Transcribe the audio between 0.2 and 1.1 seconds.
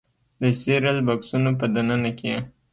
د سیریل